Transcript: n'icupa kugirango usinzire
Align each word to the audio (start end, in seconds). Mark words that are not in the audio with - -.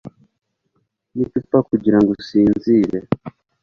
n'icupa 1.15 1.57
kugirango 1.69 2.09
usinzire 2.17 2.99